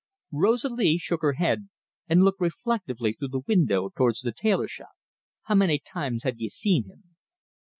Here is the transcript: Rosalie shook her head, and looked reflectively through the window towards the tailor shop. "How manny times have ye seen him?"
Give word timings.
Rosalie 0.33 0.97
shook 0.97 1.21
her 1.21 1.33
head, 1.33 1.69
and 2.09 2.23
looked 2.23 2.41
reflectively 2.41 3.13
through 3.13 3.27
the 3.27 3.43
window 3.47 3.89
towards 3.95 4.21
the 4.21 4.31
tailor 4.31 4.67
shop. 4.67 4.93
"How 5.43 5.53
manny 5.53 5.77
times 5.77 6.23
have 6.23 6.39
ye 6.39 6.49
seen 6.49 6.85
him?" 6.85 7.15